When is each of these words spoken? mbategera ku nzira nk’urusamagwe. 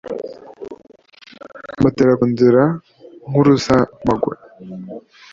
mbategera 1.79 2.11
ku 2.19 2.25
nzira 2.33 2.63
nk’urusamagwe. 3.29 4.35